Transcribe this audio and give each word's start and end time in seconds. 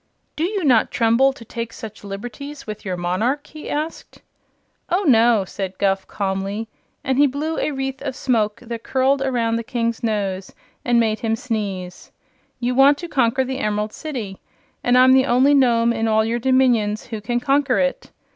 "Do 0.35 0.45
you 0.45 0.63
not 0.63 0.89
tremble 0.89 1.31
to 1.31 1.45
take 1.45 1.71
such 1.71 2.03
liberties 2.03 2.65
with 2.65 2.83
your 2.83 2.97
monarch?" 2.97 3.45
he 3.45 3.69
asked. 3.69 4.19
"Oh 4.89 5.03
no," 5.07 5.41
replied 5.41 5.77
Guph, 5.77 6.07
calmly, 6.07 6.67
and 7.03 7.19
he 7.19 7.27
blew 7.27 7.59
a 7.59 7.69
wreath 7.69 8.01
of 8.01 8.15
smoke 8.15 8.61
that 8.61 8.81
curled 8.81 9.21
around 9.21 9.57
the 9.57 9.63
King's 9.63 10.01
nose 10.01 10.55
and 10.83 10.99
made 10.99 11.19
him 11.19 11.35
sneeze. 11.35 12.11
"You 12.59 12.73
want 12.73 12.97
to 12.97 13.07
conquer 13.07 13.43
the 13.43 13.59
Emerald 13.59 13.93
City, 13.93 14.39
and 14.83 14.97
I'm 14.97 15.13
the 15.13 15.27
only 15.27 15.53
Nome 15.53 15.93
in 15.93 16.07
all 16.07 16.25
your 16.25 16.39
dominions 16.39 17.05
who 17.05 17.21
can 17.21 17.39
conquer 17.39 17.77
it. 17.77 18.09